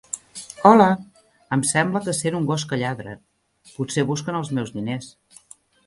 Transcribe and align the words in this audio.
Hola! 0.69 0.87
Em 1.59 1.63
sembla 1.73 2.01
que 2.07 2.15
sent 2.21 2.39
un 2.39 2.49
gos 2.53 2.67
que 2.73 2.81
lladra. 2.85 3.17
Potser 3.77 4.09
busquen 4.15 4.41
els 4.45 4.55
meus 4.61 4.77
diners. 4.81 5.17